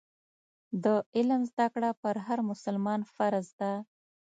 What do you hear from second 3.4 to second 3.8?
ده.